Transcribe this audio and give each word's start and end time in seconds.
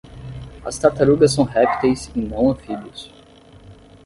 As 0.65 0.79
tartarugas 0.79 1.31
são 1.31 1.43
répteis 1.43 2.09
e 2.15 2.21
não 2.21 2.49
anfíbios. 2.49 3.11